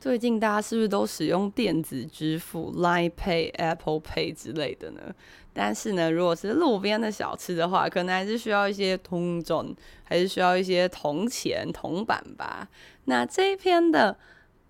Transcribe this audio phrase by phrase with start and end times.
[0.00, 5.14] 最近大家是不是都使用电子支付，Line Pay、Apple Pay 之类的呢？
[5.58, 12.68] 但是呢，如果是路边的小吃的话，可能还是需要一些铜种，还是需要一些铜钱、铜板吧。
[13.04, 14.16] 那这一篇的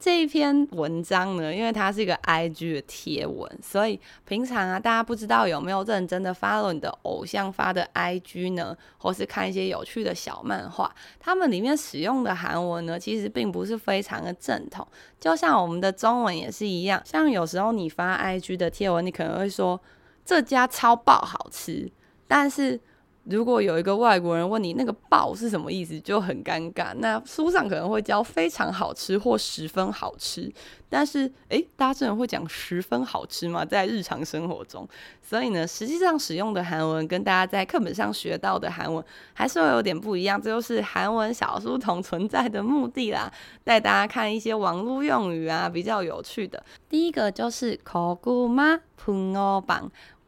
[0.00, 14.88] 这一篇文章呢，因为它是一个 IG 的贴文，所以平常啊，大家不知道有没有认真的 follow 你的偶像发的 IG 呢，或是看一些有趣的小漫画，他们里面使用的韩文呢，其实并不是非常的正统，
[15.20, 19.78] 就像我们的中文也是一样，像有时候你发 IG 的贴文，你可能会说
[20.24, 21.92] 这家超爆好吃，
[22.26, 22.80] 但是。
[23.24, 26.94] 如果有一个外国人问你那个“爆”是什么意思，就很尴尬。
[26.94, 30.50] 那书上可能会教“非常好吃”或“十分好吃”，
[30.88, 33.64] 但是诶，大家真的会讲“十分好吃”吗？
[33.64, 34.88] 在日常生活中，
[35.22, 40.40] 所以呢，实际上使用的韩文跟大家在课本上学到的韩文还是会有点不一样。
[40.40, 43.30] 这就是韩文小书童存在的目的啦，
[43.62, 46.64] 带大家看一些网络用语啊，比较有趣的。
[46.88, 48.80] 第一个就是“考古 Bang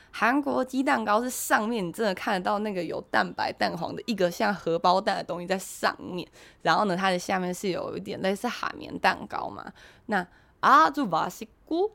[0.21, 6.27] 韩国鸡蛋糕是上面你真的看得到那个有蛋白蛋黄的一个像荷包蛋的东西在上面，
[6.61, 9.65] 然后呢，它的下面是有一点类似海绵蛋糕嘛。
[10.05, 10.23] 那
[10.59, 11.89] 啊，就把它洗过，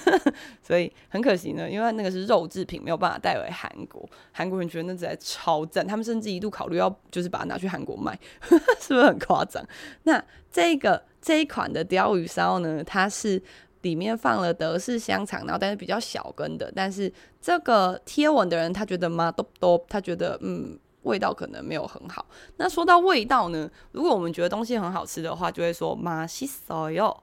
[0.63, 4.03] 所以很可惜呢，因为那个是肉制品，没有办法带回韩国。
[4.31, 8.19] 韩国人觉得那实在超赞，他们甚至一度考虑要就是把它拿去韩国卖，
[8.79, 9.63] 是不是很夸张？
[10.03, 10.19] 那
[10.51, 13.39] 这个这一款的鯛鱼烧呢，它是
[13.81, 16.73] 里面放了德式香肠，然后但是比较小根的。
[16.75, 22.25] 但是这个贴文的人他觉得嘛，都都他觉得嗯味道可能没有很好。
[22.57, 27.17] 那说到味道呢，如果我们觉得东西很好吃的话，就会说맛있어요。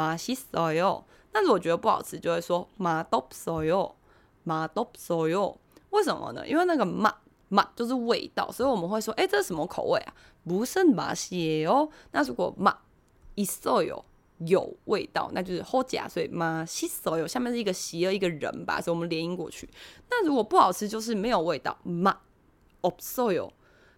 [0.00, 5.56] 맛있어요，但是我觉得不好吃，就会说맛없어요，맛없어요。
[5.90, 6.46] 为什么呢？
[6.46, 10.12] 因为那个맛맛就是味道，所以我们会说，哎，这是什么口味啊？
[10.44, 11.88] 不是맛이에요。
[12.12, 14.02] 那如果맛있어요，
[14.38, 17.26] 有味道，那就是好吃，所以맛있어요。
[17.26, 19.68] 下面是一个喜儿一个人吧，所以我们连音过去。
[20.10, 23.50] 那如果不好吃，就是没有味道，맛없어요。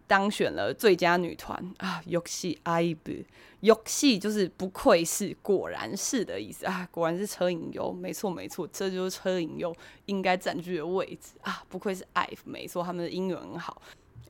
[0.07, 9.75] 当选了最佳女团啊，역시 IVE。역시就是不愧是，果然是的意思啊，果然是车银优，没错没错，这就是车银优
[10.05, 13.81] 应该占据的位置啊，不愧是 IVE，没错，他们的姻缘很好。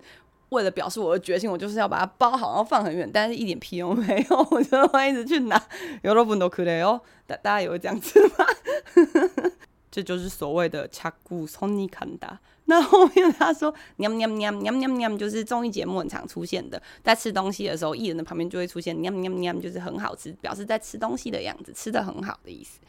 [0.49, 5.63] 为了表示我的决心，我就是要把它包好，然后放很远，但是一点屁用没有，我就会一直去拿。
[6.03, 8.45] 有的不都可以哦，大大家也会这样子吗？
[9.92, 12.38] 这就是所谓的恰古松尼坎达。
[12.66, 22.80] 那后面他说，喵喵喵喵喵喵，就是综艺节目很常出现的，在吃东西的时候，艺人的旁边就会出现喵喵喵，就是很好吃，表示在吃东西的样子，吃得很好的意思。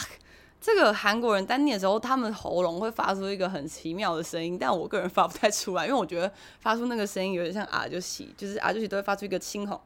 [0.60, 9.80] 这个韩国人单念的时候，他们喉咙会发出一个很奇妙的声音，但我个人发不太出来，因为我觉得发出那个声音有点像阿就喜，就是阿就喜都会发出一个轻啊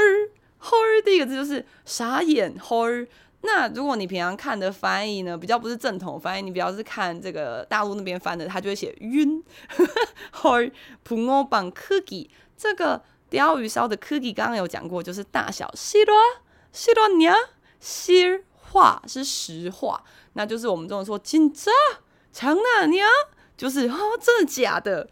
[0.63, 3.07] hor 第一个字就是傻眼 hor。
[3.43, 9.43] 那如果你平常看的翻译呢，比较不是正统翻译，你比较是看这个大陆那边翻的，他就会写晕。
[10.35, 10.73] hor。
[11.05, 16.17] 普欧版 cookie 这个鲷鱼烧的 cookie 刚刚有讲过，就是大小西罗
[16.73, 17.37] 西罗娘
[17.79, 21.73] 西儿话是实话，那就是我们中文说紧张
[22.33, 23.09] 强纳娘，
[23.57, 25.09] 就是啊真的假的？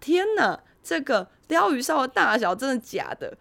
[0.00, 3.38] 天哪，这个鲷鱼烧的大小真的假的？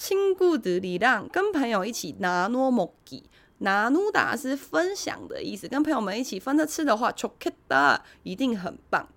[0.00, 3.24] 亲故的力量，跟朋友一起拿诺莫吉，
[3.58, 5.66] 拿努达是分享的意思。
[5.66, 9.08] 跟朋友们一起分着吃的话，좋겠다一定很棒。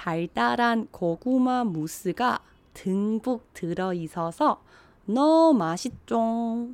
[0.00, 2.40] 달달한 고구마 무스가
[2.72, 4.62] 듬뿍 들어있어서
[5.04, 6.68] 너무 맛있죠.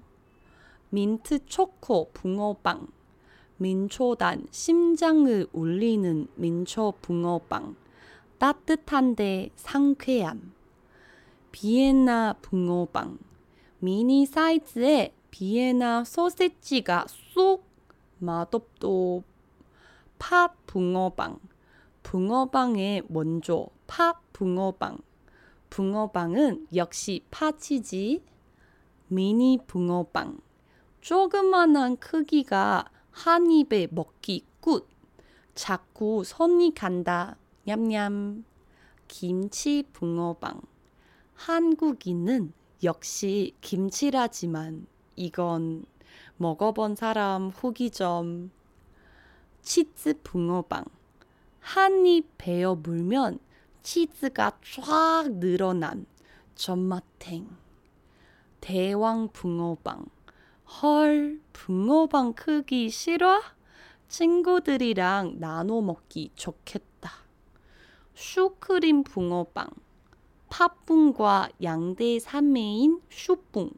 [0.91, 2.87] 민트 초코 붕어빵,
[3.57, 7.75] 민초단 심장을 울리는 민초 붕어빵,
[8.39, 10.53] 따뜻한데 상쾌함.
[11.51, 13.19] 비엔나 붕어빵,
[13.81, 17.65] 미니 사이즈의 비엔나 소세지가 쏙
[18.21, 19.25] 맛없도
[20.17, 21.41] 팥 붕어빵.
[22.07, 24.99] 붕어빵의 원조 팥 붕어빵.
[25.71, 28.23] 붕어빵은 역시 팥이지.
[29.09, 30.39] 미니 붕어빵.
[31.01, 34.87] 조그만한 크기가 한 입에 먹기 굿.
[35.57, 37.37] 자꾸 손이 간다.
[37.65, 38.45] 냠냠.
[39.09, 40.61] 김치 붕어빵.
[41.35, 42.53] 한국인은
[42.85, 45.85] 역시 김치라지만 이건
[46.37, 48.53] 먹어본 사람 후기 좀.
[49.63, 50.85] 치즈 붕어빵.
[51.67, 53.41] 한입 베어 물면
[53.83, 56.07] 치즈가 쫙 늘어난
[56.55, 57.49] 전마탱.
[58.61, 60.07] 대왕 붕어빵.
[60.65, 63.43] 헐, 붕어빵 크기 싫어?
[64.07, 67.11] 친구들이랑 나눠 먹기 좋겠다.
[68.15, 69.69] 슈크림 붕어빵.
[70.49, 73.73] 팥붕과 양대 산매인 슈붕.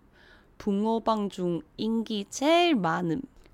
[0.59, 3.23] 붕어빵 중 인기 제일 많음.